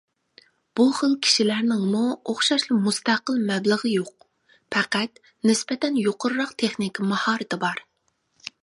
بۇ 0.79 0.85
خىل 0.99 1.11
كىشىلەرنىڭمۇ 1.27 2.01
ئوخشاشلا 2.33 2.77
مۇستەقىل 2.87 3.39
مەبلىغى 3.51 3.93
يوق، 3.93 4.11
پەقەت 4.77 5.23
نىسبەتەن 5.51 6.03
يۇقىرىراق 6.07 6.57
تېخنىكا 6.65 7.11
ماھارىتى 7.13 7.63
بار. 7.67 7.89